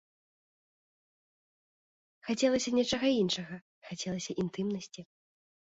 [2.31, 3.55] Хацелася нечага іншага,
[3.91, 5.01] хацелася інтымнасці.